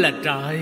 [0.00, 0.58] là trời.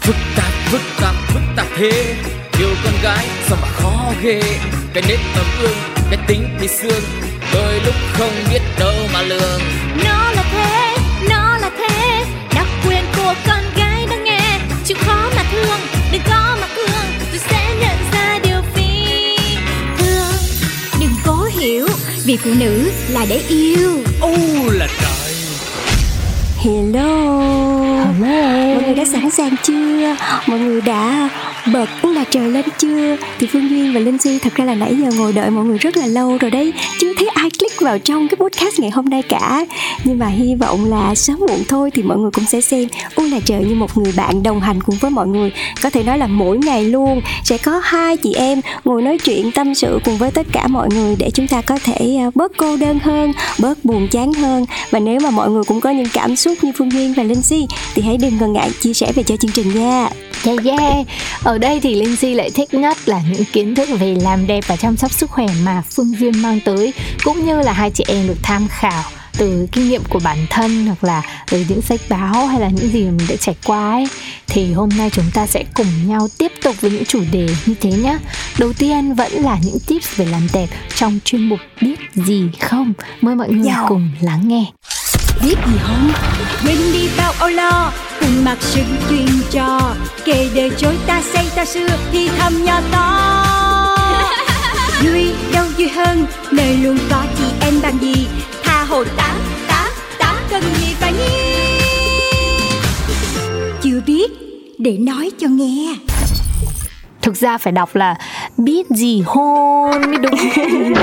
[0.00, 2.14] Phức tạp phức tạp phức tạp thế.
[2.58, 4.42] Yêu con gái sao mà khó ghê.
[4.94, 5.76] Cái nết ấm ương
[6.10, 7.02] cái tính bị xương.
[7.54, 9.60] Đôi lúc không biết đâu mà lường.
[10.04, 10.96] Nó là thế
[11.30, 12.24] nó là thế.
[12.54, 14.60] Đặc quyền của con gái đang nghe.
[14.84, 15.80] Chịu khó mà thương
[16.12, 17.06] đừng có mà cương.
[17.32, 19.06] Rồi sẽ nhận ra điều phi
[19.98, 20.34] thường.
[21.00, 21.88] Đừng cố hiểu
[22.24, 24.02] vì phụ nữ là để yêu.
[24.20, 24.36] Ô
[24.70, 24.86] là
[26.64, 27.44] trời Hello
[28.74, 30.16] Mọi người đã sẵn sàng chưa?
[30.46, 31.28] Mọi người đã
[31.72, 33.16] bật là trời lên chưa?
[33.38, 35.78] Thì Phương Duyên và Linh Si thật ra là nãy giờ ngồi đợi mọi người
[35.78, 36.72] rất là lâu rồi đấy.
[37.00, 39.66] Chưa thấy ai click vào trong cái podcast ngày hôm nay cả.
[40.04, 42.88] Nhưng mà hy vọng là sớm muộn thôi thì mọi người cũng sẽ xem.
[43.14, 45.52] U là trời như một người bạn đồng hành cùng với mọi người.
[45.82, 47.20] Có thể nói là mỗi ngày luôn.
[47.44, 50.88] Sẽ có hai chị em ngồi nói chuyện tâm sự cùng với tất cả mọi
[50.90, 54.66] người Để chúng ta có thể à, bớt cô đơn hơn, bớt buồn chán hơn.
[54.90, 57.42] Và nếu mà mọi người cũng có những cảm xúc như Phương Duyên và Linh
[57.42, 60.08] Si thì hãy đừng ngần ngại chia sẻ về cho chương trình nha.
[60.44, 61.06] Yeah yeah,
[61.44, 64.64] ở đây thì Linh Si lại thích nhất là những kiến thức về làm đẹp
[64.66, 66.92] và chăm sóc sức khỏe mà Phương Duyên mang tới
[67.24, 69.02] cũng như là hai chị em được tham khảo
[69.38, 72.88] từ kinh nghiệm của bản thân hoặc là từ những sách báo hay là những
[72.92, 74.08] gì mình đã trải qua ấy.
[74.46, 77.74] Thì hôm nay chúng ta sẽ cùng nhau tiếp tục với những chủ đề như
[77.80, 78.18] thế nhé
[78.58, 82.92] đầu tiên vẫn là những tips về làm đẹp trong chuyên mục biết gì không?
[83.20, 83.88] Mời mọi người Yo.
[83.88, 84.64] cùng lắng nghe.
[85.42, 86.12] Biết gì không?
[86.64, 87.92] Quên đi bao âu lo
[88.24, 88.80] cùng mặc sự
[89.10, 89.94] chuyên trò
[90.24, 93.46] kể đời chối ta xây ta xưa thì thầm nhỏ to.
[95.02, 98.26] Vui đâu vui hơn nơi luôn có chị em bằng gì.
[98.62, 99.36] Tha hồ tám
[99.68, 101.54] tám tám cần gì phải nhi
[103.82, 104.30] chưa biết
[104.78, 105.96] để nói cho nghe.
[107.22, 108.14] Thực ra phải đọc là
[108.56, 110.34] biết gì hôn mới đúng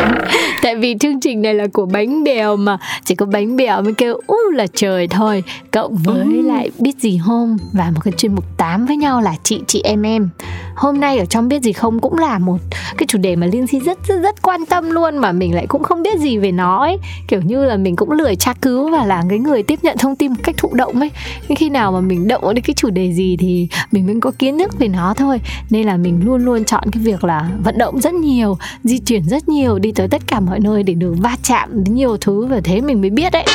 [0.62, 2.78] tại vì chương trình này là của bánh bèo mà.
[3.06, 5.44] Chỉ có bánh bèo mới kêu u là trời thôi.
[5.72, 6.42] Cộng với Ừ.
[6.48, 9.82] lại biết gì hôn và một cái chuyên mục 8 với nhau là chị chị
[9.84, 10.30] em em
[10.76, 12.58] hôm nay ở trong biết gì không cũng là một
[12.98, 15.68] cái chủ đề mà liên si rất rất rất quan tâm luôn mà mình lại
[15.68, 16.98] cũng không biết gì về nó ấy.
[17.28, 20.16] Kiểu như là mình cũng lười tra cứu và là cái người tiếp nhận thông
[20.16, 21.12] tin một cách thụ động ấy.
[21.48, 24.32] Nhưng khi nào mà mình động đến cái chủ đề gì thì mình mới có
[24.40, 25.42] kiến thức về nó thôi.
[25.70, 29.24] Nên là mình luôn luôn chọn cái việc là vận động rất nhiều, di chuyển
[29.24, 32.46] rất nhiều, đi tới tất cả mọi nơi để được va chạm đến nhiều thứ
[32.46, 33.46] và thế mình mới biết đấy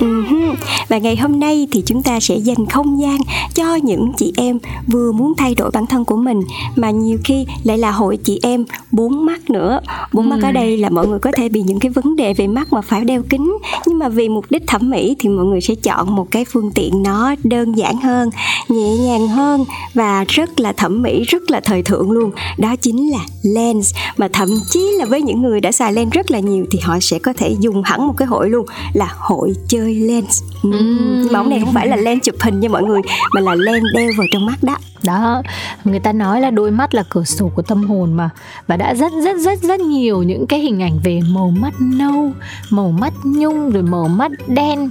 [0.00, 0.54] Ừm,
[0.88, 3.16] Và ngày hôm nay thì chúng ta sẽ dành không gian
[3.54, 6.40] cho những chị em vừa muốn thay đổi bản thân của mình
[6.76, 9.80] mà nhiều khi lại là hội chị em bốn mắt nữa.
[10.12, 12.46] Bốn mắt ở đây là mọi người có thể bị những cái vấn đề về
[12.46, 15.60] mắt mà phải đeo kính nhưng mà vì mục đích thẩm mỹ thì mọi người
[15.60, 18.30] sẽ chọn một cái phương tiện nó đơn giản hơn,
[18.68, 19.64] nhẹ nhàng hơn
[19.94, 22.30] và rất là thẩm mỹ, rất là thời thượng luôn.
[22.58, 26.30] Đó chính là lens mà thậm chí là với những người đã xài lens rất
[26.30, 29.52] là nhiều thì họ sẽ có thể dùng hẳn một cái hội luôn là hội
[29.68, 30.42] chơi lens.
[30.62, 33.00] Nhưng mà hôm nay không phải là lens chụp hình nha mọi người
[33.34, 34.76] mà là lens đeo vào trong mắt đó.
[35.04, 35.42] đó
[35.84, 38.30] người ta nói là đôi mắt là cửa sổ của tâm hồn mà
[38.66, 42.30] và đã rất rất rất rất nhiều những cái hình ảnh về màu mắt nâu
[42.70, 44.90] màu mắt nhung rồi màu mắt đen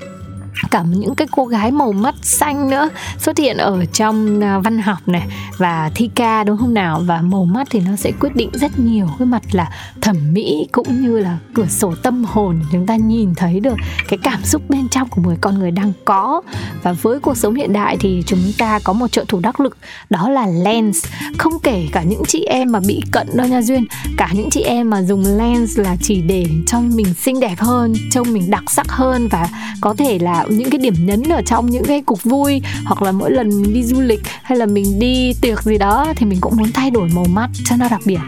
[0.71, 4.79] cả những cái cô gái màu mắt xanh nữa xuất hiện ở trong à, văn
[4.79, 5.27] học này.
[5.57, 7.01] Và thi ca đúng không nào?
[7.05, 9.07] Và màu mắt thì nó sẽ quyết định rất nhiều.
[9.19, 9.69] Cái mặt là
[10.01, 12.59] thẩm mỹ cũng như là cửa sổ tâm hồn.
[12.71, 13.75] Chúng ta nhìn thấy được
[14.07, 16.41] cái cảm xúc bên trong của một con người đang có.
[16.83, 19.77] Và với cuộc sống hiện đại thì chúng ta có một trợ thủ đắc lực,
[20.09, 21.05] đó là lens.
[21.37, 23.85] Không kể cả những chị em mà bị cận đâu nha duyên.
[24.17, 27.93] Cả những chị em mà dùng lens là chỉ để cho mình xinh đẹp hơn,
[28.11, 29.49] trông mình đặc sắc hơn và
[29.81, 33.11] có thể là những cái điểm nhấn ở trong những cái cục vui hoặc là
[33.11, 36.41] mỗi lần mình đi du lịch hay là mình đi tiệc gì đó thì mình
[36.41, 38.19] cũng muốn thay đổi màu mắt cho nó đặc biệt.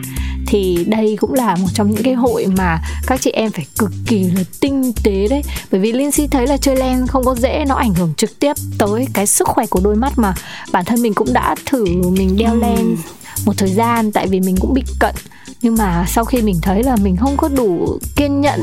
[0.47, 3.91] Thì đây cũng là một trong những cái hội mà các chị em phải cực
[4.07, 5.43] kỳ là tinh tế đấy.
[5.71, 8.39] Bởi vì Linh Si thấy là chơi len không có dễ nó ảnh hưởng trực
[8.39, 10.33] tiếp tới cái sức khỏe của đôi mắt mà.
[10.71, 12.95] Bản thân mình cũng đã thử mình đeo len
[13.45, 15.15] một thời gian tại vì mình cũng bị cận.
[15.61, 18.61] Nhưng mà sau khi mình thấy là mình không có đủ kiên nhẫn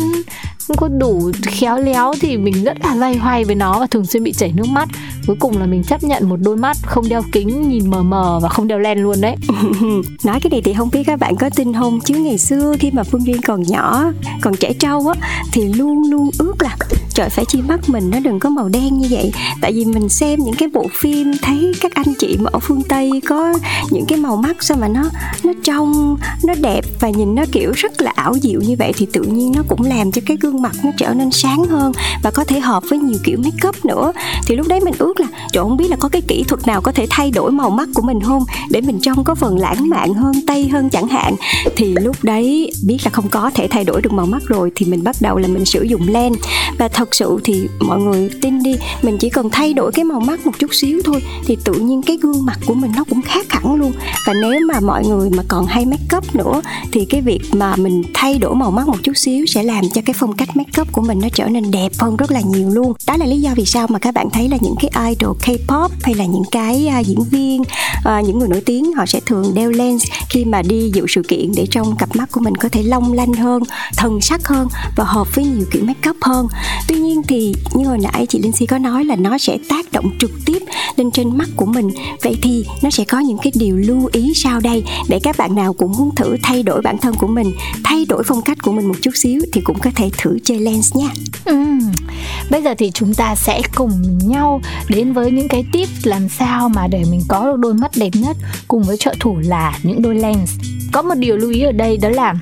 [0.69, 4.07] không có đủ khéo léo thì mình rất là loay hoay với nó và thường
[4.07, 4.89] xuyên bị chảy nước mắt.
[5.27, 8.41] Cuối cùng là mình chấp nhận một đôi mắt không đeo kính nhìn mờ mờ
[8.43, 9.37] và không đeo len luôn đấy.
[10.25, 12.91] Nói cái này thì không biết các bạn có tin không chứ ngày xưa khi
[12.91, 15.15] mà Phương Duyên còn nhỏ, còn trẻ trâu á
[15.53, 16.77] thì luôn luôn ước là
[17.15, 19.33] trời phải chi mắt mình nó đừng có màu đen như vậy.
[19.61, 22.83] Tại vì mình xem những cái bộ phim thấy các anh chị mà ở phương
[22.83, 23.53] Tây có
[23.91, 25.05] những cái màu mắt sao mà nó
[25.45, 29.07] nó trong nó đẹp và nhìn nó kiểu rất là ảo diệu như vậy thì
[29.13, 31.93] tự nhiên nó cũng làm cho cái gương mặt nó trở nên sáng hơn
[32.23, 34.13] và có thể hợp với nhiều kiểu make up nữa.
[34.47, 36.81] Thì lúc đấy mình ước là, trời, không biết là có cái kỹ thuật nào
[36.81, 38.45] có thể thay đổi màu mắt của mình không?
[38.71, 41.35] Để mình trông có phần lãng mạn hơn, tây hơn chẳng hạn.
[41.77, 44.87] Thì lúc đấy biết là không có thể thay đổi được màu mắt rồi thì
[44.87, 46.33] mình bắt đầu là mình sử dụng len.
[46.79, 50.21] Và thật sự thì mọi người tin đi, mình chỉ cần thay đổi cái màu
[50.21, 53.23] mắt một chút xíu thôi thì tự nhiên cái gương mặt của mình nó cũng
[53.23, 53.93] khác hẳn luôn.
[54.27, 56.61] Và nếu mà mọi người mà còn hay make up nữa
[56.93, 60.01] thì cái việc mà mình thay đổi màu mắt một chút xíu sẽ làm cho
[60.05, 62.71] cái phong cách make up của mình nó trở nên đẹp hơn rất là nhiều
[62.71, 62.93] luôn.
[63.07, 65.89] Đó là lý do vì sao mà các bạn thấy là những cái idol K-pop
[66.03, 69.53] hay là những cái uh, diễn viên uh, những người nổi tiếng họ sẽ thường
[69.55, 72.69] đeo lens khi mà đi dự sự kiện để trong cặp mắt của mình có
[72.69, 73.63] thể long lanh hơn
[73.97, 76.47] thần sắc hơn và hợp với nhiều kiểu make up hơn.
[76.89, 79.93] Tuy nhiên thì như hồi nãy chị Linh Si có nói là nó sẽ tác
[79.93, 80.59] động trực tiếp
[80.97, 81.91] lên trên mắt của mình.
[82.23, 85.55] Vậy thì nó sẽ có những cái điều lưu ý sau đây để các bạn
[85.55, 87.53] nào cũng muốn thử thay đổi bản thân của mình
[87.85, 90.59] thay đổi phong cách của mình một chút xíu thì cũng có thể thử chơi
[90.59, 91.09] lens nha
[91.45, 91.57] ừ.
[92.51, 96.69] bây giờ thì chúng ta sẽ cùng nhau đến với những cái tip làm sao
[96.69, 98.37] mà để mình có được đôi mắt đẹp nhất
[98.69, 100.51] cùng với trợ thủ là những đôi lens
[100.93, 102.35] có một điều lưu ý ở đây đó là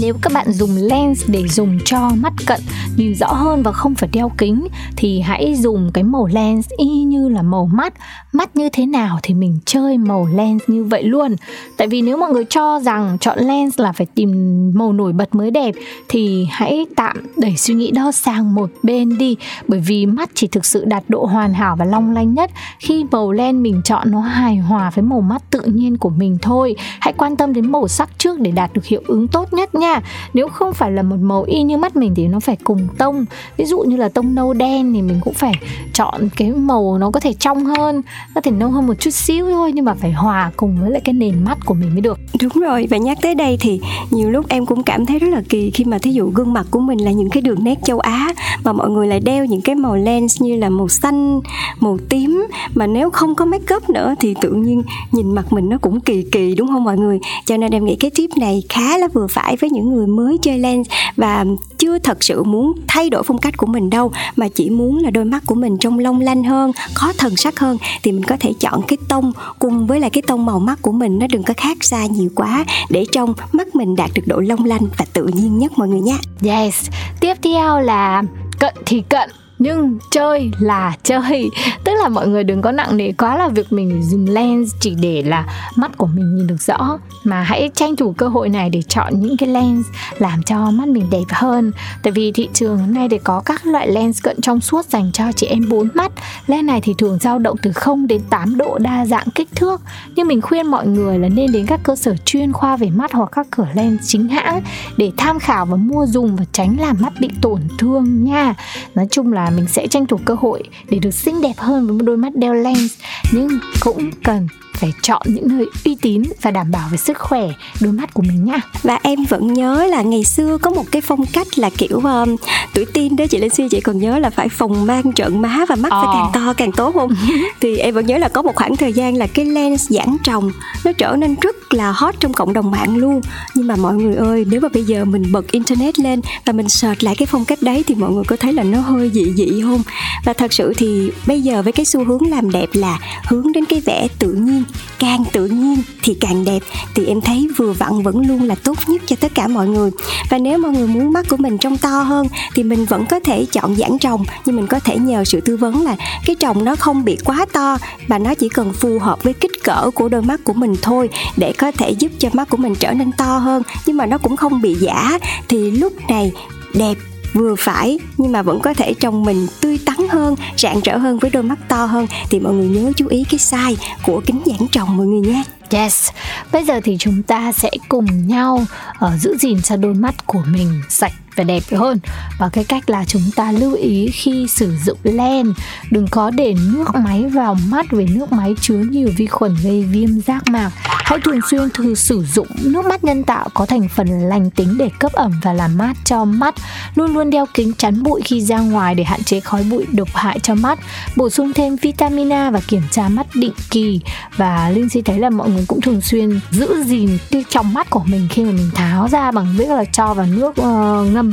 [0.00, 2.60] nếu các bạn dùng lens để dùng cho mắt cận,
[2.96, 6.86] nhìn rõ hơn và không phải đeo kính, thì hãy dùng cái màu lens y
[6.86, 7.94] như là màu mắt.
[8.32, 11.36] Mắt như thế nào thì mình chơi màu lens như vậy luôn.
[11.76, 14.30] Tại vì nếu mọi người cho rằng chọn lens là phải tìm
[14.74, 15.74] màu nổi bật mới đẹp,
[16.08, 19.36] thì hãy tạm đẩy suy nghĩ đó sang một bên đi.
[19.68, 23.04] Bởi vì mắt chỉ thực sự đạt độ hoàn hảo và long lanh nhất khi
[23.10, 26.76] màu lens mình chọn nó hài hòa với màu mắt tự nhiên của mình thôi.
[27.00, 29.85] Hãy quan tâm đến màu sắc trước để đạt được hiệu ứng tốt nhất nhé
[29.86, 30.00] nha.
[30.34, 33.24] Nếu không phải là một màu y như mắt mình thì nó phải cùng tông.
[33.56, 35.52] Ví dụ như là tông nâu đen thì mình cũng phải
[35.92, 38.02] chọn cái màu nó có thể trong hơn.
[38.34, 41.00] Có thể nâu hơn một chút xíu thôi nhưng mà phải hòa cùng với lại
[41.04, 42.18] cái nền mắt của mình mới được.
[42.42, 43.80] Đúng rồi, và nhắc tới đây thì
[44.10, 46.66] nhiều lúc em cũng cảm thấy rất là kỳ khi mà thí dụ gương mặt
[46.70, 48.32] của mình là những cái đường nét châu Á
[48.64, 51.40] mà mọi người lại đeo những cái màu lens như là màu xanh,
[51.80, 52.46] màu tím.
[52.74, 56.00] Mà nếu không có make up nữa thì tự nhiên nhìn mặt mình nó cũng
[56.00, 57.18] kỳ kỳ, đúng không mọi người?
[57.44, 60.06] Cho nên em nghĩ cái tip này khá là vừa phải với những những người
[60.06, 61.44] mới chơi lens và
[61.78, 65.10] chưa thật sự muốn thay đổi phong cách của mình đâu, mà chỉ muốn là
[65.10, 68.36] đôi mắt của mình trông long lanh hơn, có thần sắc hơn, thì mình có
[68.40, 71.42] thể chọn cái tông cùng với lại cái tông màu mắt của mình, nó đừng
[71.42, 75.04] có khác xa nhiều quá, để trong mắt mình đạt được độ long lanh và
[75.12, 76.18] tự nhiên nhất mọi người nhé.
[76.42, 76.90] Yes.
[77.20, 78.22] Tiếp theo là
[78.58, 81.50] cận thì cận nhưng chơi là chơi.
[81.84, 84.94] Tức là mọi người đừng có nặng nề quá là việc mình dùng lens chỉ
[85.00, 86.98] để là mắt của mình nhìn được rõ.
[87.24, 89.86] Mà hãy tranh thủ cơ hội này để chọn những cái lens
[90.18, 91.72] làm cho mắt mình đẹp hơn.
[92.02, 95.32] Tại vì thị trường nay để có các loại lens cận trong suốt dành cho
[95.32, 96.12] chị em bốn mắt,
[96.46, 99.80] lens này thì thường dao động từ 0 đến 8 độ đa dạng kích thước.
[100.14, 103.12] Nhưng mình khuyên mọi người là nên đến các cơ sở chuyên khoa về mắt
[103.12, 104.62] hoặc các cửa lens chính hãng
[104.96, 108.54] để tham khảo và mua dùng và tránh làm mắt bị tổn thương nha.
[108.94, 111.96] Nói chung là mình sẽ tranh thủ cơ hội để được xinh đẹp hơn với
[111.96, 112.94] một đôi mắt đeo lens.
[113.32, 113.48] Nhưng
[113.80, 117.48] cũng cần phải chọn những nơi uy tín và đảm bảo về sức khỏe
[117.80, 121.02] đôi mắt của mình nha và em vẫn nhớ là ngày xưa có một cái
[121.02, 122.36] phong cách là kiểu um,
[122.74, 125.64] tuổi teen đó chị lên suy chị còn nhớ là phải phòng mang trợn má
[125.68, 127.16] và mắt phải càng to càng tốt không?
[127.60, 130.50] Thì em vẫn nhớ là có một khoảng thời gian là cái lens giãn tròng
[130.84, 133.20] nó trở nên rất là hot trong cộng đồng mạng luôn.
[133.54, 136.68] Nhưng mà mọi người ơi nếu mà bây giờ mình bật internet lên và mình
[136.68, 139.32] search lại cái phong cách đấy thì mọi người có thấy là nó hơi dị
[139.36, 139.82] dị không?
[140.24, 143.64] Và thật sự thì bây giờ với cái xu hướng làm đẹp là hướng đến
[143.64, 144.62] cái vẻ tự nhiên
[144.98, 146.62] càng tự nhiên thì càng đẹp.
[146.94, 149.90] Thì em thấy vừa vặn vẫn luôn là tốt nhất cho tất cả mọi người.
[150.30, 153.20] Và nếu mọi người muốn mắt của mình trông to hơn, thì mình vẫn có
[153.20, 154.24] thể chọn giãn trồng.
[154.44, 157.46] Nhưng mình có thể nhờ sự tư vấn là cái trồng nó không bị quá
[157.52, 160.76] to và nó chỉ cần phù hợp với kích cỡ của đôi mắt của mình
[160.82, 163.62] thôi, để có thể giúp cho mắt của mình trở nên to hơn.
[163.86, 165.18] Nhưng mà nó cũng không bị giả.
[165.48, 166.32] Thì lúc này
[166.74, 166.94] đẹp
[167.36, 171.18] vừa phải nhưng mà vẫn có thể trông mình tươi tắn hơn rạng rỡ hơn
[171.18, 174.40] với đôi mắt to hơn thì mọi người nhớ chú ý cái size của kính
[174.46, 175.42] giãn tròng mọi người nhé.
[175.70, 176.08] Yes,
[176.52, 178.66] bây giờ thì chúng ta sẽ cùng nhau
[179.06, 181.98] uh, giữ gìn cho đôi mắt của mình sạch và đẹp hơn.
[182.38, 185.54] Và cái cách là chúng ta lưu ý khi sử dụng len.
[185.90, 189.82] Đừng có để nước máy vào mắt vì nước máy chứa nhiều vi khuẩn gây
[189.82, 190.70] viêm giác mạc.
[191.06, 194.78] Hãy thường xuyên thử sử dụng nước mắt nhân tạo có thành phần lành tính
[194.78, 196.54] để cấp ẩm và làm mát cho mắt.
[196.94, 200.08] Luôn luôn đeo kính chắn bụi khi ra ngoài để hạn chế khói bụi độc
[200.14, 200.78] hại cho mắt.
[201.16, 204.00] Bổ sung thêm vitamin A và kiểm tra mắt định kỳ.
[204.36, 207.90] Và linh si thấy là mọi người cũng thường xuyên giữ gìn cái trong mắt
[207.90, 211.25] của mình khi mà mình tháo ra bằng việc là cho vào nước uh, ngâm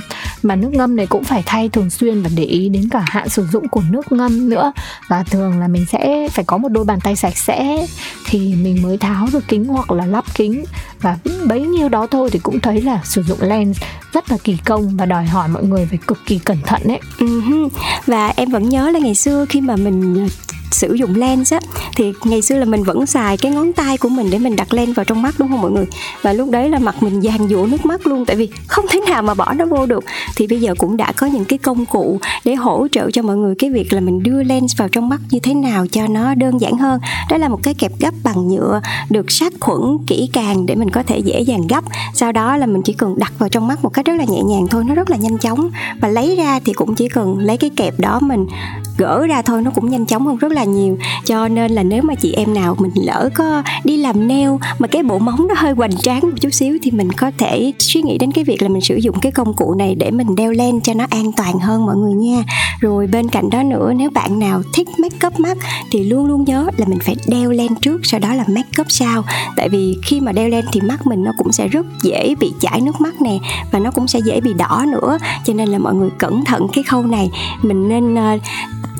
[0.43, 3.29] mà nước ngâm này cũng phải thay thường xuyên và để ý đến cả hạn
[3.29, 4.71] sử dụng của nước ngâm nữa.
[5.07, 7.87] Và thường là mình sẽ phải có một đôi bàn tay sạch sẽ
[8.25, 10.65] thì mình mới tháo được kính hoặc là lắp kính.
[11.01, 13.77] Và bấy nhiêu đó thôi thì cũng thấy là sử dụng lens
[14.13, 16.99] rất là kỳ công và đòi hỏi mọi người phải cực kỳ cẩn thận đấy
[17.19, 17.63] uh-huh.
[17.63, 17.69] Ừ
[18.05, 20.27] và em vẫn nhớ là ngày xưa khi mà mình
[20.73, 21.59] sử dụng lens á,
[21.95, 24.73] thì ngày xưa là mình vẫn xài cái ngón tay của mình để mình đặt
[24.73, 25.85] lens vào trong mắt đúng không mọi người?
[26.21, 28.99] Và lúc đấy là mặt mình dàn dụa nước mắt luôn, tại vì không thể
[29.07, 30.03] nào mà bỏ nó vô được.
[30.35, 33.37] Thì bây giờ cũng đã có những cái công cụ để hỗ trợ cho mọi
[33.37, 36.35] người cái việc là mình đưa lens vào trong mắt như thế nào cho nó
[36.35, 36.99] đơn giản hơn.
[37.29, 40.89] Đó là một cái kẹp gấp bằng nhựa, được sát khuẩn kỹ càng để mình
[40.89, 41.83] có thể dễ dàng gấp.
[42.13, 44.41] Sau đó là mình chỉ cần đặt vào trong mắt một cách rất là nhẹ
[44.43, 45.69] nhàng thôi, nó rất là nhanh chóng.
[46.01, 48.47] Và lấy ra thì cũng chỉ cần lấy cái kẹp đó mình
[48.97, 50.97] gỡ ra thôi, nó cũng nhanh chóng hơn, rất là nhiều.
[51.25, 54.87] Cho nên là nếu mà chị em nào mình lỡ có đi làm nail mà
[54.87, 58.01] cái bộ móng nó hơi hoành tráng một chút xíu thì mình có thể suy
[58.01, 60.51] nghĩ đến cái việc là mình sử dụng cái công cụ này để mình đeo
[60.51, 62.43] len cho nó an toàn hơn mọi người nha.
[62.79, 65.57] Rồi bên cạnh đó nữa nếu bạn nào thích make up mắt
[65.91, 68.87] thì luôn luôn nhớ là mình phải đeo len trước sau đó là make up
[68.89, 69.23] sau.
[69.55, 72.53] Tại vì khi mà đeo len thì mắt mình nó cũng sẽ rất dễ bị
[72.59, 73.37] chảy nước mắt nè
[73.71, 75.17] và nó cũng sẽ dễ bị đỏ nữa.
[75.45, 77.31] Cho nên là mọi người cẩn thận cái khâu này.
[77.61, 78.41] Mình nên uh,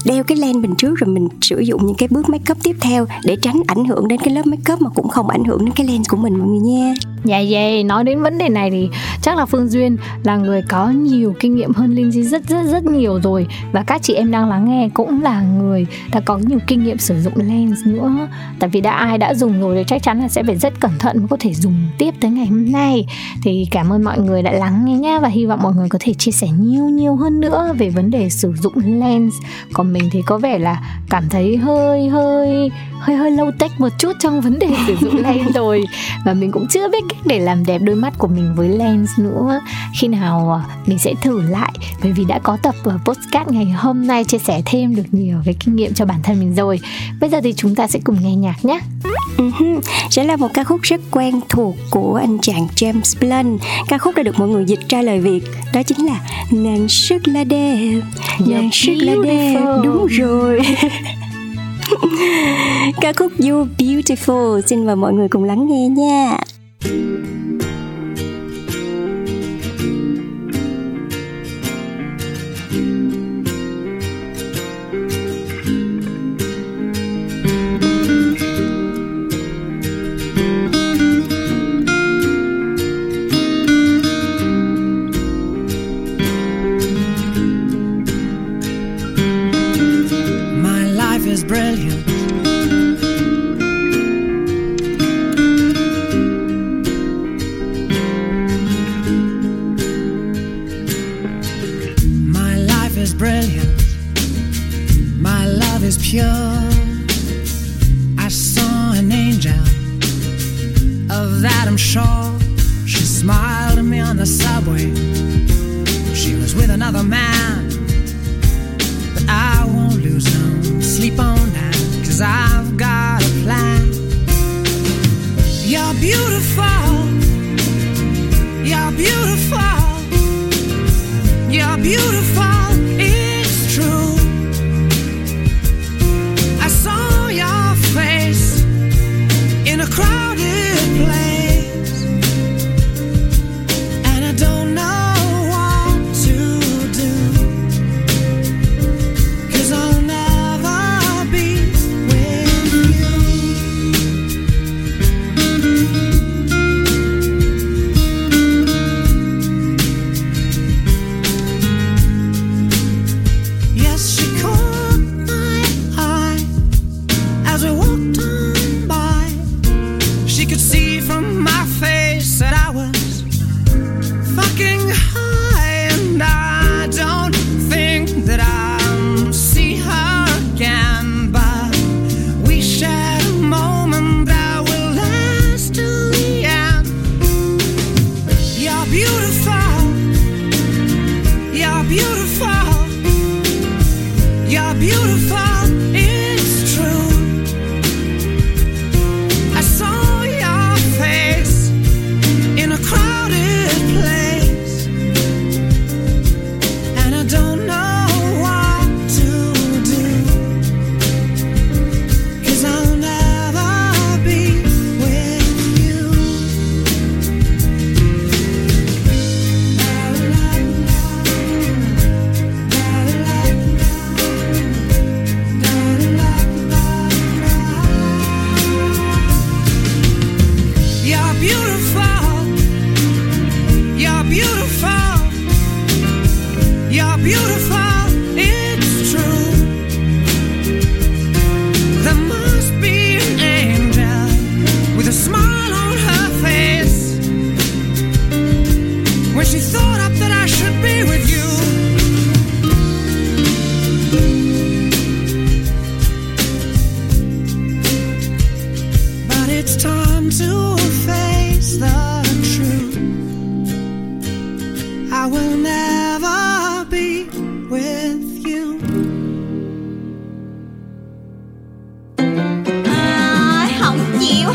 [0.06, 2.76] đeo cái len mình trước rồi mình sử dụng những cái bước make up tiếp
[2.82, 5.66] theo để tránh ảnh hưởng đến cái lớp make up mà cũng không ảnh hưởng
[5.66, 6.94] đến cái lens của mình mọi người nha
[7.24, 8.90] Dạ yeah, yeah, nói đến vấn đề này thì
[9.22, 12.64] chắc là Phương Duyên là người có nhiều kinh nghiệm hơn Linh Di rất rất
[12.64, 16.38] rất nhiều rồi và các chị em đang lắng nghe cũng là người đã có
[16.38, 18.28] nhiều kinh nghiệm sử dụng lens nữa.
[18.60, 20.92] Tại vì đã ai đã dùng rồi thì chắc chắn là sẽ phải rất cẩn
[21.00, 23.06] thận mới có thể dùng tiếp tới ngày hôm nay.
[23.44, 26.00] Thì cảm ơn mọi người đã lắng nghe nha và hy vọng mọi người có
[26.02, 29.34] thể chia sẻ nhiều nhiều hơn nữa về vấn đề sử dụng lens.
[29.74, 32.70] Còn mình thì có vẻ là cảm thấy hơi hơi
[33.00, 35.84] hơi hơi lâu tech một chút trong vấn đề sử dụng lens rồi.
[36.26, 39.20] Và mình cũng chưa biết cách để làm đẹp đôi mắt của mình với lens
[39.20, 39.60] nữa.
[40.00, 41.74] Khi nào à, mình sẽ thử lại
[42.04, 45.38] bởi vì đã có tập ở postcard ngày hôm nay chia sẻ thêm được nhiều
[45.46, 46.80] cái kinh nghiệm cho bản thân mình rồi.
[47.20, 48.80] Bây giờ thì chúng ta sẽ cùng nghe nhạc nhé
[49.38, 49.82] uh-huh.
[50.10, 53.62] sẽ là một ca khúc rất quen thuộc của anh chàng James Blunt.
[53.88, 56.20] Ca khúc đã được mọi người dịch ra lời Việt đó chính là
[56.52, 58.02] nàng rất là đẹp.
[58.48, 60.60] Nàng rất là đẹp đúng rồi.
[63.02, 66.38] Ca khúc You Beautiful xin mời mọi người cùng lắng nghe nha
[106.14, 106.73] 飘。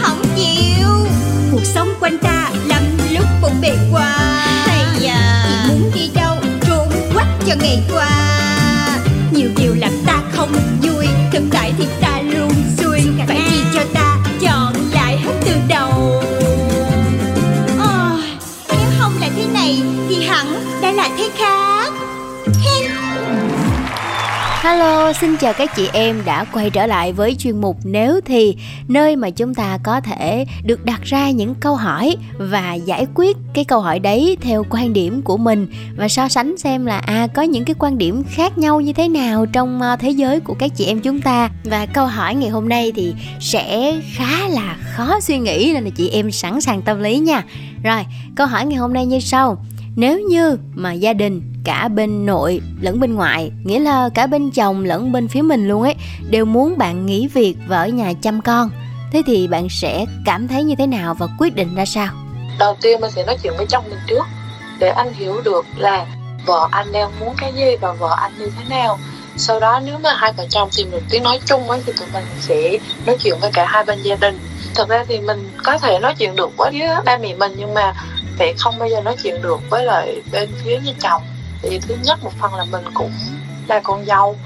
[0.00, 0.88] không chịu.
[1.52, 4.14] Cuộc sống quanh ta lắm lúc bụng bề qua
[4.66, 6.36] Thầy à Chỉ muốn đi đâu
[6.66, 8.10] trốn quách cho ngày qua.
[9.32, 10.52] Nhiều điều làm ta không
[10.82, 12.07] vui Thực tại thì ta
[24.62, 28.56] Hello, xin chào các chị em đã quay trở lại với chuyên mục Nếu thì
[28.88, 33.36] nơi mà chúng ta có thể được đặt ra những câu hỏi và giải quyết
[33.54, 37.26] cái câu hỏi đấy theo quan điểm của mình và so sánh xem là à
[37.34, 40.54] có những cái quan điểm khác nhau như thế nào trong ờ, thế giới của
[40.58, 41.50] các chị em chúng ta.
[41.64, 45.90] Và câu hỏi ngày hôm nay thì sẽ khá là khó suy nghĩ nên là
[45.96, 47.42] chị em sẵn sàng tâm lý nha.
[47.82, 48.04] Rồi,
[48.36, 49.58] câu hỏi ngày hôm nay như sau.
[49.98, 54.50] Nếu như mà gia đình, cả bên nội lẫn bên ngoại, nghĩa là cả bên
[54.50, 55.94] chồng lẫn bên phía mình luôn ấy,
[56.30, 58.70] đều muốn bạn nghỉ việc và ở nhà chăm con,
[59.12, 62.12] thế thì bạn sẽ cảm thấy như thế nào và quyết định ra sao?
[62.58, 64.26] Đầu tiên mình sẽ nói chuyện với chồng mình trước,
[64.78, 66.06] để anh hiểu được là
[66.46, 68.98] vợ anh đang muốn cái gì và vợ anh như thế nào.
[69.36, 72.08] Sau đó nếu mà hai vợ chồng tìm được tiếng nói chung ấy, thì tụi
[72.12, 74.38] mình sẽ nói chuyện với cả hai bên gia đình.
[74.74, 77.94] Thật ra thì mình có thể nói chuyện được với ba mẹ mình, nhưng mà
[78.38, 81.22] sẽ không bao giờ nói chuyện được với lại bên phía nhà chồng.
[81.62, 83.12] Thì thứ nhất một phần là mình cũng
[83.66, 84.36] là con dâu.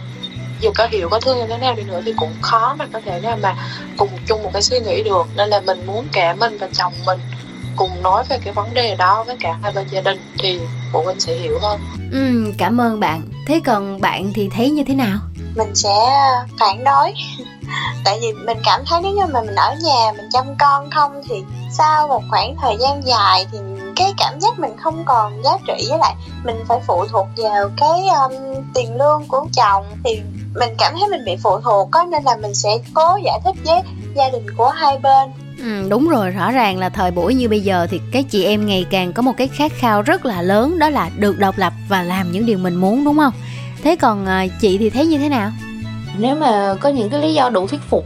[0.61, 3.01] Dù có hiểu có thương như thế nào đi nữa thì cũng khó mà có
[3.05, 3.57] thể nào mà
[3.97, 5.27] cùng chung một cái suy nghĩ được.
[5.37, 7.21] Nên là mình muốn cả mình và chồng mình
[7.77, 10.61] cùng nói về cái vấn đề đó với cả hai bên gia đình thì
[10.93, 11.81] phụ huynh sẽ hiểu hơn.
[12.13, 13.23] Ừ cảm ơn bạn.
[13.47, 15.19] Thế còn bạn thì thấy như thế nào?
[15.57, 15.95] Mình sẽ
[16.61, 17.15] phản đối.
[18.05, 21.23] Tại vì mình cảm thấy nếu như mà mình ở nhà mình chăm con không
[21.29, 21.35] thì
[21.71, 23.59] sau một khoảng thời gian dài thì
[23.97, 27.71] cái cảm giác mình không còn giá trị với lại mình phải phụ thuộc vào
[27.77, 28.33] cái um,
[28.75, 29.85] tiền lương của chồng.
[30.05, 30.21] Thì
[30.55, 33.55] mình cảm thấy mình bị phụ thuộc có nên là mình sẽ cố giải thích
[33.65, 33.81] với
[34.15, 35.31] gia đình của hai bên.
[35.59, 38.67] Ừ, đúng rồi rõ ràng là thời buổi như bây giờ thì các chị em
[38.67, 41.73] ngày càng có một cái khát khao rất là lớn đó là được độc lập
[41.89, 43.33] và làm những điều mình muốn đúng không?
[43.83, 45.51] Thế còn à, chị thì thấy như thế nào?
[46.19, 48.05] Nếu mà có những cái lý do đủ thuyết phục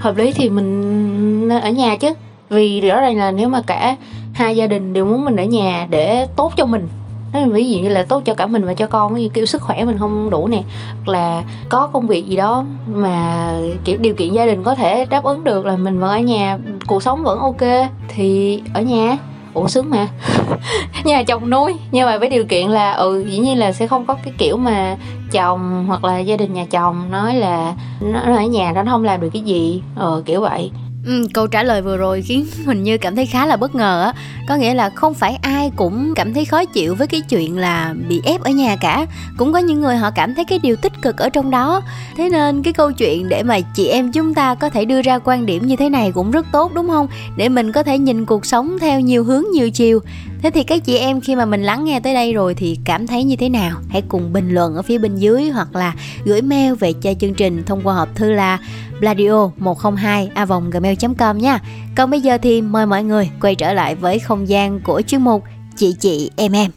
[0.00, 2.08] hợp lý thì mình nên ở nhà chứ.
[2.48, 3.96] Vì rõ ràng là nếu mà cả
[4.34, 6.88] hai gia đình đều muốn mình ở nhà để tốt cho mình.
[7.32, 9.62] Nói ví dụ như là tốt cho cả mình và cho con như kiểu sức
[9.62, 13.50] khỏe mình không đủ nè, hoặc là có công việc gì đó mà
[13.84, 16.58] kiểu điều kiện gia đình có thể đáp ứng được là mình vẫn ở nhà,
[16.86, 19.16] cuộc sống vẫn ok, thì ở nhà.
[19.54, 20.08] Ủa, sướng mà.
[21.04, 24.06] Nhà chồng nuôi, nhưng mà với điều kiện là ừ dĩ nhiên là sẽ không
[24.06, 24.96] có cái kiểu mà
[25.32, 29.20] chồng hoặc là gia đình nhà chồng nói là nó ở nhà nó không làm
[29.20, 30.70] được cái gì ờ kiểu vậy.
[31.06, 34.02] Ừ, câu trả lời vừa rồi khiến mình như cảm thấy khá là bất ngờ
[34.02, 34.12] á.
[34.48, 37.94] Có nghĩa là không phải ai cũng cảm thấy khó chịu với cái chuyện là
[38.08, 39.06] bị ép ở nhà cả.
[39.36, 41.82] Cũng có những người họ cảm thấy cái điều tích cực ở trong đó.
[42.16, 45.18] Thế nên cái câu chuyện để mà chị em chúng ta có thể đưa ra
[45.18, 47.08] quan điểm như thế này cũng rất tốt đúng không?
[47.36, 50.00] Để mình có thể nhìn cuộc sống theo nhiều hướng nhiều chiều
[50.44, 53.06] thế thì các chị em khi mà mình lắng nghe tới đây rồi thì cảm
[53.06, 53.76] thấy như thế nào?
[53.88, 57.34] Hãy cùng bình luận ở phía bên dưới hoặc là gửi mail về cho chương
[57.34, 58.58] trình thông qua hộp thư là
[59.00, 61.58] bladio 102 a gmail.com nha.
[61.96, 65.22] Còn bây giờ thì mời mọi người quay trở lại với không gian của chuyên
[65.22, 65.44] mục
[65.76, 66.70] chị chị em em.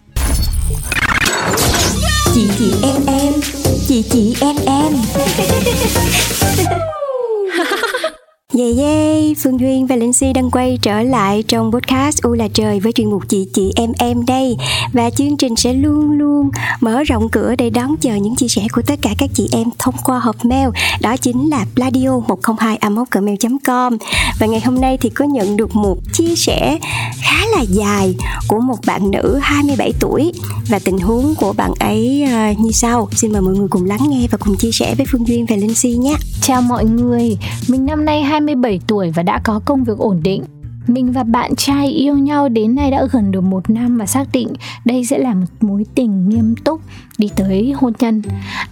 [2.34, 3.34] Chị chị em em
[3.88, 4.94] chị chị em em
[8.56, 12.48] Yeah yeah, Phương Duyên và Linh Si đang quay trở lại trong podcast U là
[12.54, 14.58] trời với chuyên mục chị chị em em đây.
[14.94, 16.50] Và chương trình sẽ luôn luôn
[16.82, 19.68] mở rộng cửa để đón chờ những chia sẻ của tất cả các chị em
[19.80, 20.70] thông qua hộp mail.
[21.02, 22.80] Đó chính là pladio 102
[23.12, 23.98] gmail com.
[24.40, 26.78] Và ngày hôm nay thì có nhận được một chia sẻ
[27.22, 28.16] khá là dài
[28.48, 30.32] của một bạn nữ 27 tuổi.
[30.70, 33.10] Và tình huống của bạn ấy ờ, như sau.
[33.12, 35.56] Xin mời mọi người cùng lắng nghe và cùng chia sẻ với Phương Duyên và
[35.56, 36.16] Linh Si nhé.
[36.42, 40.44] Chào mọi người, mình năm nay 27 tuổi và đã có công việc ổn định.
[40.88, 44.28] Mình và bạn trai yêu nhau đến nay đã gần được một năm và xác
[44.32, 44.48] định
[44.86, 46.82] đây sẽ là một mối tình nghiêm túc
[47.18, 48.22] đi tới hôn nhân.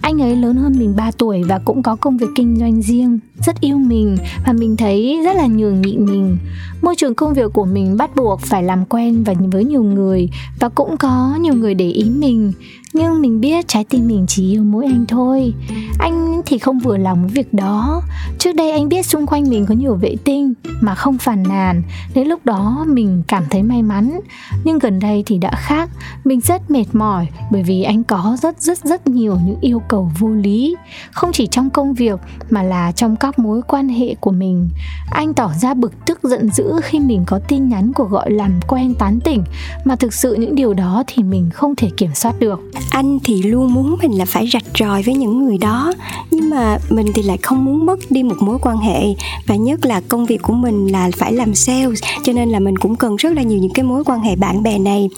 [0.00, 3.18] Anh ấy lớn hơn mình 3 tuổi và cũng có công việc kinh doanh riêng,
[3.46, 6.36] rất yêu mình và mình thấy rất là nhường nhịn mình.
[6.82, 10.28] Môi trường công việc của mình bắt buộc phải làm quen và với nhiều người
[10.60, 12.52] và cũng có nhiều người để ý mình.
[12.98, 15.54] Nhưng mình biết trái tim mình chỉ yêu mỗi anh thôi.
[15.98, 18.02] Anh thì không vừa lòng với việc đó.
[18.38, 21.82] Trước đây anh biết xung quanh mình có nhiều vệ tinh mà không phàn nàn.
[22.14, 24.20] Đến lúc đó mình cảm thấy may mắn.
[24.64, 25.90] Nhưng gần đây thì đã khác.
[26.24, 30.10] Mình rất mệt mỏi bởi vì anh có rất rất rất nhiều những yêu cầu
[30.18, 30.76] vô lý
[31.10, 34.68] không chỉ trong công việc mà là trong các mối quan hệ của mình
[35.10, 38.60] anh tỏ ra bực tức, giận dữ khi mình có tin nhắn của gọi làm
[38.68, 39.44] quen tán tỉnh
[39.84, 43.42] mà thực sự những điều đó thì mình không thể kiểm soát được anh thì
[43.42, 45.92] luôn muốn mình là phải rạch ròi với những người đó.
[46.30, 49.14] Nhưng mà mình thì lại không muốn mất đi một mối quan hệ.
[49.46, 52.76] Và nhất là công việc của mình là phải làm sales cho nên là mình
[52.76, 55.08] cũng cần rất là nhiều những cái mối quan hệ bạn bè này.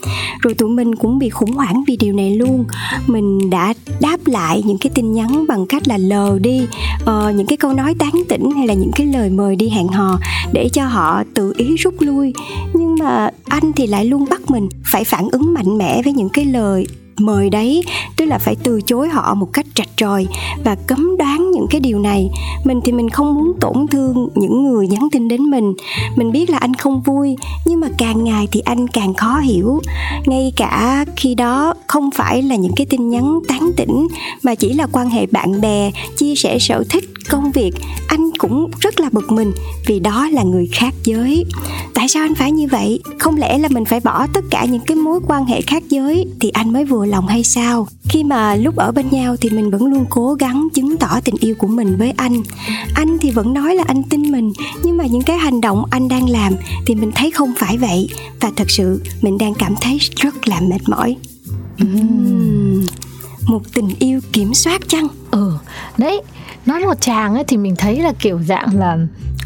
[0.41, 2.65] Rồi tụi mình cũng bị khủng hoảng vì điều này luôn.
[3.07, 6.61] Mình đã đáp lại những cái tin nhắn bằng cách là lờ đi
[7.03, 9.89] uh, những cái câu nói tán tỉnh hay là những cái lời mời đi hẹn
[9.89, 10.19] hò
[10.53, 12.33] để cho họ tự ý rút lui.
[12.75, 16.29] Nhưng mà anh thì lại luôn bắt mình phải phản ứng mạnh mẽ với những
[16.29, 16.87] cái lời
[17.21, 17.85] mời đấy,
[18.17, 20.27] tức là phải từ chối họ một cách rạch ròi
[20.65, 22.31] và cấm đoán những cái điều này.
[22.65, 25.75] Mình thì mình không muốn tổn thương những người nhắn tin đến mình.
[26.17, 29.81] Mình biết là anh không vui, nhưng mà càng ngày thì anh càng khó hiểu.
[30.27, 34.09] Ngay cả khi đó không phải là những cái tin nhắn tán tỉnh,
[34.43, 37.75] mà chỉ là quan hệ bạn bè, chia sẻ sở thích, công việc,
[38.09, 39.53] anh cũng rất là bực mình
[39.87, 41.45] vì đó là người khác giới
[41.99, 43.01] tại sao anh phải như vậy?
[43.19, 46.27] Không lẽ là mình phải bỏ tất cả những cái mối quan hệ khác giới
[46.41, 47.89] thì anh mới vừa lòng hay sao?
[48.09, 51.35] Khi mà lúc ở bên nhau thì mình vẫn luôn cố gắng chứng tỏ tình
[51.41, 52.43] yêu của mình với anh.
[52.95, 56.09] Anh thì vẫn nói là anh tin mình nhưng mà những cái hành động anh
[56.09, 56.53] đang làm
[56.87, 58.09] thì mình thấy không phải vậy.
[58.41, 61.17] Và thật sự mình đang cảm thấy rất là mệt mỏi.
[61.85, 62.87] Uhm,
[63.47, 65.09] một tình yêu kiểm soát chăng?
[65.31, 65.53] Ừ
[65.99, 66.23] đấy
[66.67, 68.99] nói một chàng ấy thì mình thấy là kiểu dạng là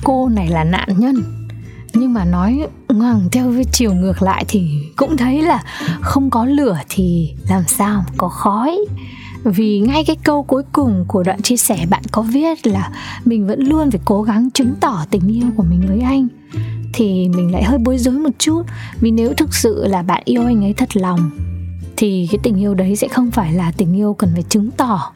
[0.05, 1.41] cô này là nạn nhân
[1.94, 5.62] nhưng mà nói ngoằng theo với chiều ngược lại thì cũng thấy là
[6.00, 8.78] không có lửa thì làm sao có khói.
[9.44, 12.90] Vì ngay cái câu cuối cùng của đoạn chia sẻ, bạn có viết là
[13.24, 16.28] mình vẫn luôn phải cố gắng chứng tỏ tình yêu của mình với anh.
[16.92, 18.62] Thì mình lại hơi bối rối một chút,
[19.00, 21.31] vì nếu thực sự là bạn yêu anh ấy thật lòng,
[21.96, 25.12] thì cái tình yêu đấy sẽ không phải là tình yêu cần phải chứng tỏ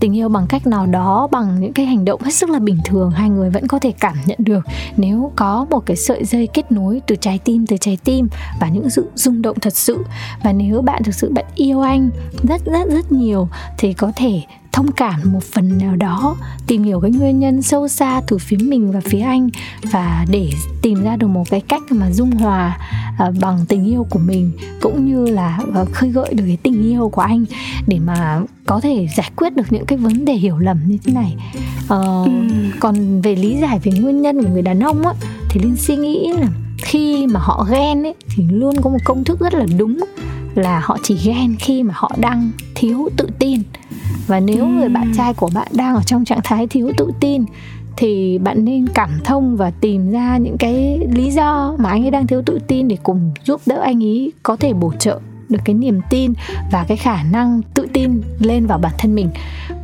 [0.00, 2.78] tình yêu bằng cách nào đó, bằng những cái hành động hết sức là bình
[2.84, 4.60] thường, hai người vẫn có thể cảm nhận được.
[4.96, 8.28] Nếu có một cái sợi dây kết nối từ trái tim tới trái tim
[8.60, 10.04] và những sự rung động thật sự,
[10.42, 12.10] và nếu bạn thực sự bạn yêu anh
[12.48, 14.42] rất rất rất nhiều, thì có thể
[14.74, 18.56] thông cảm một phần nào đó tìm hiểu cái nguyên nhân sâu xa từ phía
[18.56, 19.48] mình và phía anh
[19.92, 20.50] và để
[20.82, 22.78] tìm ra được một cái cách mà dung hòa
[23.28, 26.82] uh, bằng tình yêu của mình cũng như là uh, khơi gợi được cái tình
[26.82, 27.44] yêu của anh
[27.86, 31.12] để mà có thể giải quyết được những cái vấn đề hiểu lầm như thế
[31.12, 31.36] này
[31.84, 32.30] uh, ừ.
[32.80, 35.12] còn về lý giải về nguyên nhân của người đàn ông á
[35.48, 39.24] thì linh suy nghĩ là khi mà họ ghen ấy thì luôn có một công
[39.24, 39.98] thức rất là đúng
[40.54, 43.62] là họ chỉ ghen khi mà họ đang thiếu tự tin.
[44.26, 47.44] Và nếu người bạn trai của bạn đang ở trong trạng thái thiếu tự tin
[47.96, 52.10] thì bạn nên cảm thông và tìm ra những cái lý do mà anh ấy
[52.10, 55.58] đang thiếu tự tin để cùng giúp đỡ anh ấy có thể bổ trợ được
[55.64, 56.32] cái niềm tin
[56.72, 59.28] và cái khả năng tự tin lên vào bản thân mình.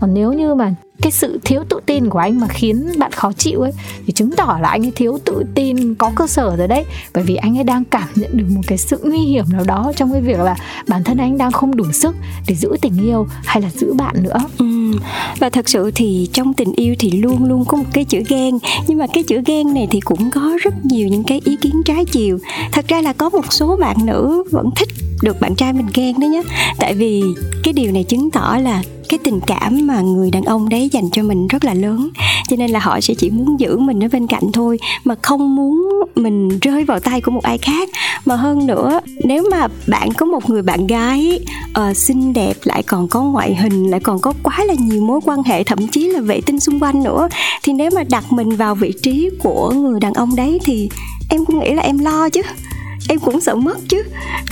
[0.01, 3.33] Còn nếu như mà cái sự thiếu tự tin của anh mà khiến bạn khó
[3.33, 3.73] chịu ấy,
[4.07, 6.85] thì chứng tỏ là anh ấy thiếu tự tin, có cơ sở rồi đấy.
[7.15, 9.93] Bởi vì anh ấy đang cảm nhận được một cái sự nguy hiểm nào đó
[9.97, 10.57] trong cái việc là
[10.89, 12.17] bản thân anh đang không đủ sức
[12.49, 14.39] để giữ tình yêu hay là giữ bạn nữa.
[14.59, 14.67] Ừ.
[15.39, 18.59] và thật sự thì trong tình yêu thì luôn luôn có một cái chữ ghen.
[18.87, 21.83] Nhưng mà cái chữ ghen này thì cũng có rất nhiều những cái ý kiến
[21.85, 22.39] trái chiều.
[22.73, 24.89] Thật ra là có một số bạn nữ vẫn thích
[25.23, 26.43] được bạn trai mình ghen đó nhé
[26.79, 27.23] tại vì
[27.63, 31.11] cái điều này chứng tỏ là cái tình cảm mà người đàn ông đấy dành
[31.13, 32.11] cho mình rất là lớn.
[32.49, 35.57] Cho nên là họ sẽ chỉ muốn giữ mình ở bên cạnh thôi mà không
[35.57, 37.89] muốn mình rơi vào tay của một ai khác.
[38.25, 41.41] Mà hơn nữa nếu mà bạn có một người bạn gái
[41.81, 45.21] uh, xinh đẹp lại còn có ngoại hình lại còn có quá là nhiều mối
[45.25, 47.29] quan hệ thậm chí là vệ tinh xung quanh nữa
[47.63, 50.89] thì nếu mà đặt mình vào vị trí của người đàn ông đấy thì
[51.31, 52.43] em cũng nghĩ là em lo chứ.
[53.09, 54.03] Em cũng sợ mất chứ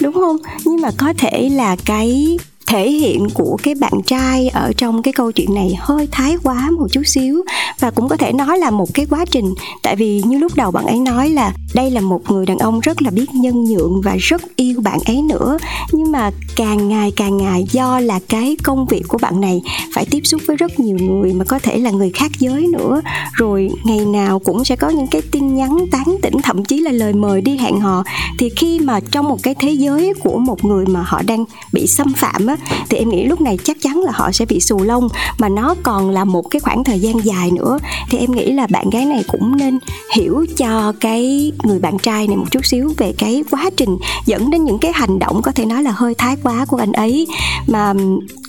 [0.00, 0.36] đúng không?
[0.64, 5.12] Nhưng mà có thể là cái thể hiện của cái bạn trai ở trong cái
[5.12, 7.42] câu chuyện này hơi thái quá một chút xíu.
[7.80, 9.54] Và cũng có thể nói là một cái quá trình.
[9.82, 12.80] Tại vì như lúc đầu bạn ấy nói là đây là một người đàn ông
[12.80, 15.58] rất là biết nhân nhượng và rất yêu bạn ấy nữa.
[15.92, 19.62] Nhưng mà càng ngày càng ngày, do là cái công việc của bạn này
[19.94, 23.00] phải tiếp xúc với rất nhiều người mà có thể là người khác giới nữa.
[23.32, 26.92] Rồi ngày nào cũng sẽ có những cái tin nhắn tán tỉnh, thậm chí là
[26.92, 28.04] lời mời đi hẹn hò.
[28.38, 31.86] Thì khi mà trong một cái thế giới của một người mà họ đang bị
[31.86, 32.56] xâm phạm á
[32.88, 35.08] thì em nghĩ lúc này chắc chắn là họ sẽ bị xù lông.
[35.38, 37.78] Mà nó còn là một cái khoảng thời gian dài nữa.
[38.10, 39.78] Thì em nghĩ là bạn gái này cũng nên
[40.14, 44.50] hiểu cho cái người bạn trai này một chút xíu về cái quá trình dẫn
[44.50, 47.26] đến những cái hành động có thể nói là hơi thái quá của anh ấy.
[47.66, 47.94] Mà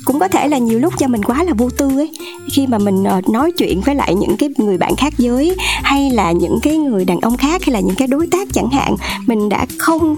[0.05, 2.11] cũng có thể là nhiều lúc cho mình quá là vô tư ấy.
[2.51, 6.09] Khi mà mình ờ, nói chuyện với lại những cái người bạn khác giới, hay
[6.09, 8.95] là những cái người đàn ông khác, hay là những cái đối tác chẳng hạn,
[9.27, 10.15] mình đã không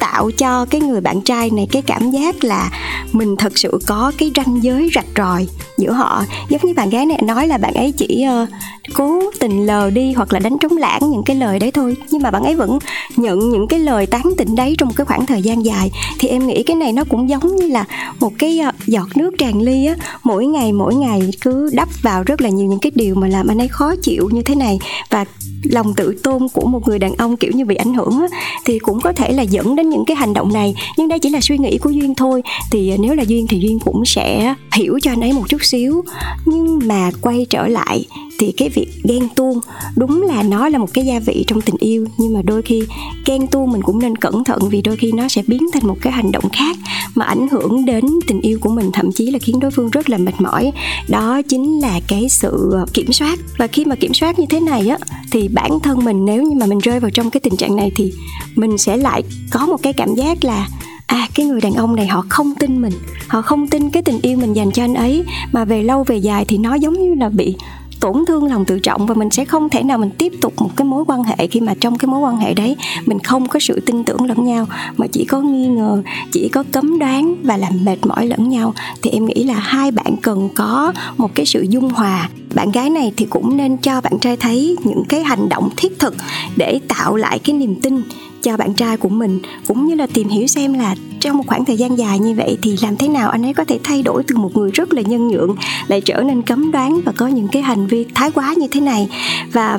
[0.00, 2.70] tạo cho cái người bạn trai này cái cảm giác là
[3.12, 5.46] mình thật sự có cái ranh giới rạch ròi
[5.78, 6.24] giữa họ.
[6.48, 8.48] Giống như bạn gái này nói là bạn ấy chỉ uh,
[8.94, 11.96] cố tình lờ đi hoặc là đánh trống lãng những cái lời đấy thôi.
[12.10, 12.78] Nhưng mà bạn ấy vẫn
[13.16, 15.90] nhận những cái lời tán tỉnh đấy trong cái khoảng thời gian dài.
[16.18, 17.84] Thì em nghĩ cái này nó cũng giống như là
[18.20, 19.94] một cái uh, giọt nước tràn ly á.
[20.22, 23.48] Mỗi ngày mỗi ngày cứ đắp vào rất là nhiều những cái điều mà làm
[23.48, 24.78] anh ấy khó chịu như thế này.
[25.10, 25.24] Và
[25.62, 28.26] lòng tự tôn của một người đàn ông kiểu như bị ảnh hưởng á,
[28.64, 31.28] thì cũng có thể là dẫn đến những cái hành động này, nhưng đây chỉ
[31.28, 32.42] là suy nghĩ của duyên thôi.
[32.70, 35.64] Thì à, nếu là duyên thì duyên cũng sẽ hiểu cho anh ấy một chút
[35.64, 36.04] xíu.
[36.46, 38.06] Nhưng mà quay trở lại
[38.38, 39.60] thì cái việc ghen tuông,
[39.96, 42.82] đúng là nó là một cái gia vị trong tình yêu, nhưng mà đôi khi
[43.26, 45.96] ghen tuông mình cũng nên cẩn thận vì đôi khi nó sẽ biến thành một
[46.02, 46.76] cái hành động khác
[47.14, 50.10] mà ảnh hưởng đến tình yêu của mình, thậm chí là khiến đối phương rất
[50.10, 50.72] là mệt mỏi.
[51.08, 53.38] Đó chính là cái sự à, kiểm soát.
[53.58, 54.98] Và khi mà kiểm soát như thế này á,
[55.30, 57.92] thì bản thân mình, nếu như mà mình rơi vào trong cái tình trạng này
[57.96, 58.12] thì
[58.56, 60.68] mình sẽ lại có một cái cảm giác là
[61.06, 62.92] à cái người đàn ông này họ không tin mình,
[63.28, 65.24] họ không tin cái tình yêu mình dành cho anh ấy.
[65.52, 67.56] Mà về lâu về dài thì nó giống như là bị
[68.00, 70.70] tổn thương lòng tự trọng và mình sẽ không thể nào mình tiếp tục một
[70.76, 73.60] cái mối quan hệ khi mà trong cái mối quan hệ đấy mình không có
[73.60, 74.66] sự tin tưởng lẫn nhau,
[74.96, 78.74] mà chỉ có nghi ngờ, chỉ có cấm đoán và làm mệt mỏi lẫn nhau.
[79.02, 82.28] Thì em nghĩ là hai bạn cần có một cái sự dung hòa.
[82.54, 85.98] Bạn gái này thì cũng nên cho bạn trai thấy những cái hành động thiết
[85.98, 86.14] thực
[86.56, 88.02] để tạo lại cái niềm tin
[88.42, 91.64] cho bạn trai của mình cũng như là tìm hiểu xem là trong một khoảng
[91.64, 94.22] thời gian dài như vậy thì làm thế nào anh ấy có thể thay đổi
[94.26, 95.56] từ một người rất là nhân nhượng
[95.88, 98.80] lại trở nên cấm đoán và có những cái hành vi thái quá như thế
[98.80, 99.08] này.
[99.52, 99.78] Và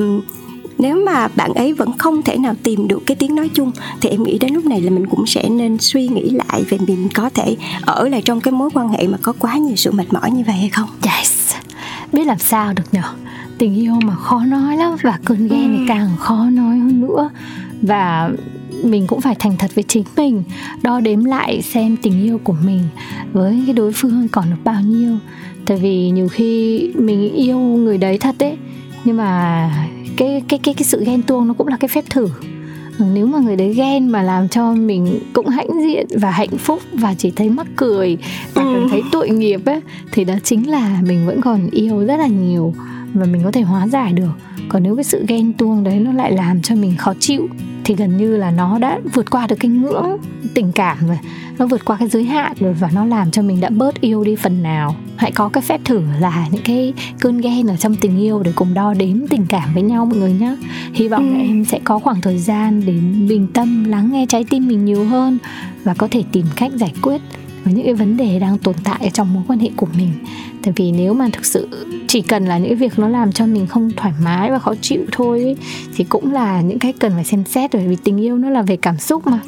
[0.77, 3.71] nếu mà bạn ấy vẫn không thể nào tìm được cái tiếng nói chung
[4.01, 6.77] thì em nghĩ đến lúc này là mình cũng sẽ nên suy nghĩ lại về
[6.87, 9.91] mình có thể ở lại trong cái mối quan hệ mà có quá nhiều sự
[9.91, 10.89] mệt mỏi như vậy hay không.
[11.03, 11.55] Yes.
[12.13, 13.03] Biết làm sao được nhở?
[13.57, 17.29] Tình yêu mà khó nói lắm và cơn ghen thì càng khó nói hơn nữa
[17.81, 18.31] và
[18.83, 20.43] mình cũng phải thành thật với chính mình
[20.81, 22.81] đo đếm lại xem tình yêu của mình
[23.33, 25.17] với cái đối phương còn được bao nhiêu.
[25.65, 28.57] Tại vì nhiều khi mình yêu người đấy thật đấy
[29.03, 29.71] nhưng mà
[30.17, 32.29] cái cái cái cái sự ghen tuông nó cũng là cái phép thử.
[33.13, 36.81] Nếu mà người đấy ghen mà làm cho mình cũng hãnh diện và hạnh phúc
[36.93, 38.17] và chỉ thấy mắc cười
[38.53, 38.87] và ừ.
[38.91, 42.73] thấy tội nghiệp ấy thì đó chính là mình vẫn còn yêu rất là nhiều
[43.13, 44.31] và mình có thể hóa giải được.
[44.69, 47.47] Còn nếu cái sự ghen tuông đấy nó lại làm cho mình khó chịu
[47.83, 50.17] thì gần như là nó đã vượt qua được cái ngưỡng
[50.53, 51.19] tình cảm rồi.
[51.57, 54.23] Nó vượt qua cái giới hạn rồi và nó làm cho mình đã bớt yêu
[54.23, 54.95] đi phần nào.
[55.15, 58.51] Hãy có cái phép thử là những cái cơn ghen ở trong tình yêu để
[58.55, 60.55] cùng đo đếm tình cảm với nhau mọi người nhé
[60.93, 61.33] hy vọng ừ.
[61.33, 62.93] là em sẽ có khoảng thời gian để
[63.29, 65.37] bình tâm lắng nghe trái tim mình nhiều hơn
[65.83, 67.21] và có thể tìm cách giải quyết
[67.63, 70.11] với những cái vấn đề đang tồn tại trong mối quan hệ của mình.
[70.63, 73.67] Tại vì nếu mà thực sự chỉ cần là những việc nó làm cho mình
[73.67, 75.57] không thoải mái và khó chịu thôi ấy,
[75.95, 77.71] thì cũng là những cái cần phải xem xét.
[77.71, 79.39] Rồi vì tình yêu nó là về cảm xúc mà.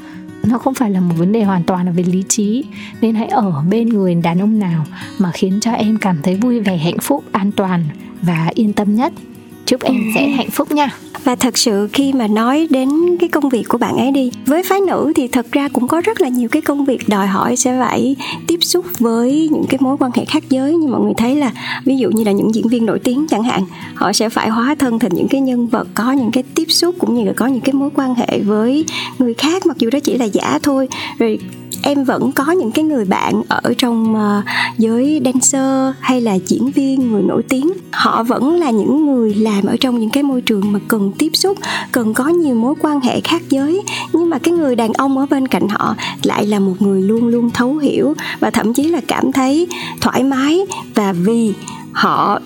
[0.46, 2.64] Nó không phải là một vấn đề hoàn toàn là về lý trí.
[3.02, 4.86] Nên hãy ở bên người đàn ông nào
[5.20, 7.84] mà khiến cho em cảm thấy vui vẻ hạnh phúc an toàn
[8.22, 9.14] và yên tâm nhất
[9.74, 10.90] chúc em sẽ hạnh phúc nha.
[11.24, 14.64] Và thật sự khi mà nói đến cái công việc của bạn ấy đi với
[14.64, 17.56] phái nữ thì thật ra cũng có rất là nhiều cái công việc đòi hỏi
[17.56, 18.16] sẽ phải
[18.48, 20.76] tiếp xúc với những cái mối quan hệ khác giới.
[20.76, 21.52] Như mọi người thấy là
[21.86, 23.64] ví dụ như là những diễn viên nổi tiếng chẳng hạn
[23.96, 26.96] họ sẽ phải hóa thân thành những cái nhân vật có những cái tiếp xúc
[27.00, 28.86] cũng như là có những cái mối quan hệ với
[29.20, 30.88] người khác mặc dù đó chỉ là giả thôi.
[31.20, 31.40] Rồi
[31.84, 34.44] em vẫn có những cái người bạn ở trong uh,
[34.78, 37.72] giới dancer hay là diễn viên người nổi tiếng.
[37.92, 41.30] Họ vẫn là những người làm ở trong những cái môi trường mà cần tiếp
[41.34, 41.58] xúc
[41.92, 43.82] cần có nhiều mối quan hệ khác giới.
[44.14, 47.28] Nhưng mà cái người đàn ông ở bên cạnh họ lại là một người luôn
[47.28, 49.68] luôn thấu hiểu và thậm chí là cảm thấy
[50.02, 50.60] thoải mái.
[50.96, 51.54] Và vì
[51.92, 52.40] họ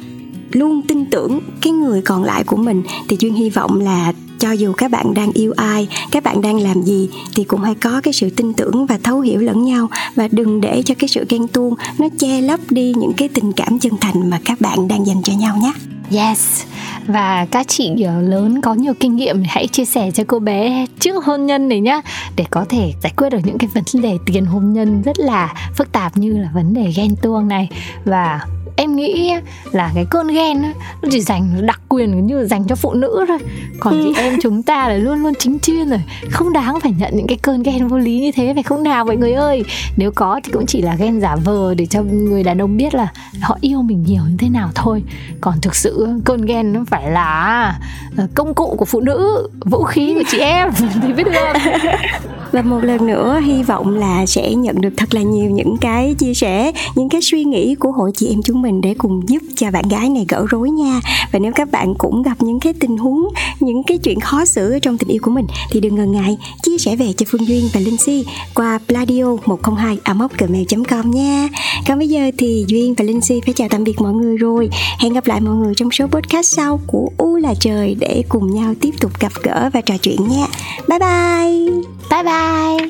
[0.52, 4.52] luôn tin tưởng cái người còn lại của mình thì duyên hy vọng là cho
[4.52, 8.02] dù các bạn đang yêu ai, các bạn đang làm gì, thì cũng hãy có
[8.04, 9.90] cái sự tin tưởng và thấu hiểu lẫn nhau.
[10.16, 13.52] Và đừng để cho cái sự ghen tuông nó che lấp đi những cái tình
[13.52, 15.74] cảm chân thành mà các bạn đang dành cho nhau nhé.
[16.12, 16.64] Yes.
[17.08, 20.86] Và các chị ờ, lớn có nhiều kinh nghiệm, Hãy chia sẻ cho cô bé
[21.00, 22.02] trước hôn nhân này nhá,
[22.36, 25.54] Để có thể giải quyết được những cái vấn đề tiền hôn nhân Rất là
[25.76, 27.70] phức tạp như là vấn đề ghen tuông này.
[28.06, 28.40] Và
[28.78, 29.34] em nghĩ
[29.72, 30.62] là cái cơn ghen
[31.02, 33.38] nó chỉ dành đặc quyền như dành cho phụ nữ thôi.
[33.80, 34.22] Còn chị ừ.
[34.22, 36.02] em chúng ta là luôn luôn chính chuyên rồi.
[36.32, 39.06] Không đáng phải nhận những cái cơn ghen vô lý như thế phải không nào
[39.06, 39.64] mọi người ơi?
[39.98, 42.96] Nếu có thì cũng chỉ là ghen giả vờ để cho người đàn ông biết
[42.96, 43.08] là
[43.42, 45.04] họ yêu mình nhiều như thế nào thôi.
[45.42, 47.80] Còn thực sự cơn ghen nó phải là
[48.18, 50.70] ờ, công cụ của phụ nữ vũ khí của chị em.
[51.02, 51.54] Thì biết được.
[52.52, 56.16] Và một lần nữa hy vọng là sẽ nhận được thật là nhiều những cái
[56.18, 59.22] chia sẻ những cái suy nghĩ của hội chị em chúng mình mình để cùng
[59.28, 61.00] giúp cho bạn gái này gỡ rối nha.
[61.32, 63.28] Và nếu các bạn cũng gặp những cái tình huống
[63.60, 66.38] những cái chuyện khó xử ở trong tình yêu của mình thì đừng ngần ngại
[66.64, 68.26] chia sẻ về cho Phương Duyên và Linh Si
[68.56, 69.98] qua pladio 102
[70.38, 71.50] gmail com nha.
[71.88, 74.70] Còn bây giờ thì Duyên và Linh Si phải chào tạm biệt mọi người rồi.
[75.00, 78.56] Hẹn gặp lại mọi người trong số podcast sau của U là trời để cùng
[78.56, 80.46] nhau tiếp tục gặp gỡ và trò chuyện nha.
[80.90, 81.84] Bye bye.
[82.12, 82.90] Bye bye.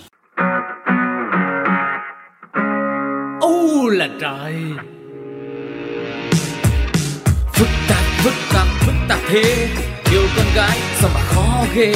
[3.41, 4.53] U là trời
[7.57, 9.67] phức tạp phức tạp phức tạp thế.
[10.11, 11.93] Yêu con gái sao mà khó ghê.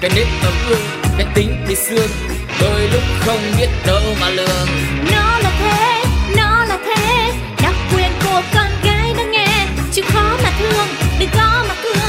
[0.00, 0.86] Cái nếp ấm ương
[1.18, 2.10] cái tính bị xương
[2.60, 4.68] đôi lúc không biết đâu mà lường
[5.12, 6.04] nó là thế,
[6.36, 7.32] nó là thế.
[7.62, 9.66] Đặc quyền của con gái nó nghe.
[9.92, 10.86] Chứ khó mà thương,
[11.18, 12.01] đừng có mà thương